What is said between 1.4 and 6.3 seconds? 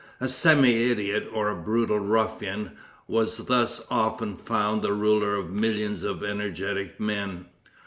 a brutal ruffian was thus often found the ruler of millions of